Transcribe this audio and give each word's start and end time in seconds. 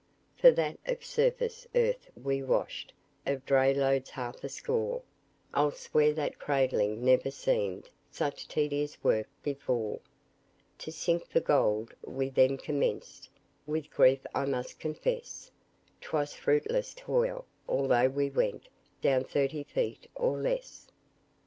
For 0.35 0.49
that, 0.53 0.79
of 0.87 1.05
surface 1.05 1.67
earth 1.75 2.09
we 2.15 2.41
washed 2.41 2.91
Of 3.27 3.45
dray 3.45 3.71
loads 3.71 4.09
half 4.09 4.43
a 4.43 4.49
score; 4.49 5.03
I'll 5.53 5.69
swear 5.69 6.11
that 6.13 6.39
cradling 6.39 7.05
never 7.05 7.29
seemed 7.29 7.87
Such 8.09 8.47
tedious 8.47 8.97
work 9.03 9.27
before. 9.43 9.99
To 10.79 10.91
sink 10.91 11.27
for 11.27 11.39
gold 11.39 11.93
we 12.03 12.31
then 12.31 12.57
commenced, 12.57 13.29
With 13.67 13.91
grief 13.91 14.25
I 14.33 14.45
must 14.45 14.79
confess, 14.79 15.51
'Twas 16.01 16.33
fruitless 16.33 16.95
toil, 16.95 17.45
although 17.69 18.09
we 18.09 18.31
went 18.31 18.69
Down 19.03 19.23
thirty 19.23 19.63
feet 19.63 20.09
or 20.15 20.39
less. 20.41 20.87